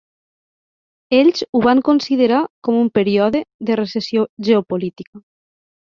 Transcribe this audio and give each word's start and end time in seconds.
Ells 1.17 1.43
ho 1.59 1.61
van 1.67 1.83
considerar 1.89 2.41
com 2.69 2.79
"un 2.85 2.89
període 2.97 3.45
de 3.69 3.77
recessió 3.81 4.29
geopolítica". 4.49 5.27